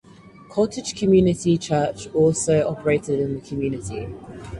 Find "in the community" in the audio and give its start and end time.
3.19-4.07